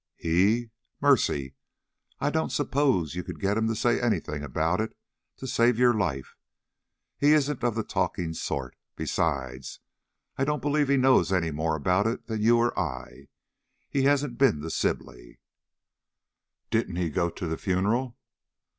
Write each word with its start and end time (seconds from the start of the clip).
"He? 0.15 0.71
Mercy! 0.99 1.53
I 2.19 2.31
don't 2.31 2.51
suppose 2.51 3.13
you 3.13 3.23
could 3.23 3.39
get 3.39 3.55
him 3.55 3.67
to 3.67 3.75
say 3.75 4.01
anything 4.01 4.41
about 4.41 4.81
it 4.81 4.97
to 5.37 5.45
save 5.45 5.77
your 5.77 5.93
life. 5.93 6.35
He 7.19 7.33
isn't 7.33 7.63
of 7.63 7.75
the 7.75 7.83
talking 7.83 8.33
sort. 8.33 8.75
Besides, 8.95 9.79
I 10.39 10.43
don't 10.43 10.59
believe 10.59 10.89
he 10.89 10.97
knows 10.97 11.31
any 11.31 11.51
more 11.51 11.75
about 11.75 12.07
it 12.07 12.25
than 12.25 12.41
you 12.41 12.57
or 12.57 12.75
I. 12.79 13.27
He 13.91 14.01
hasn't 14.01 14.39
been 14.39 14.61
to 14.61 14.71
Sibley." 14.71 15.39
"Didn't 16.71 16.95
he 16.95 17.11
go 17.11 17.29
to 17.29 17.45
the 17.45 17.55
funeral?" 17.59 18.17